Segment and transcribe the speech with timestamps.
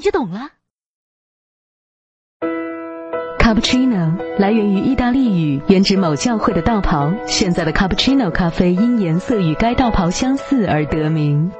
[0.00, 0.48] 你就懂了。
[3.38, 11.52] Cappuccino 来源于意大利语原指某教会的道袍现在的 cappuccino 咖啡因颜色与该道袍相似而得名。